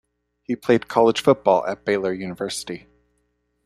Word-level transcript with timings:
He 0.41 0.55
played 0.55 0.87
college 0.87 1.21
football 1.21 1.63
at 1.67 1.85
Baylor 1.85 2.11
University. 2.11 2.87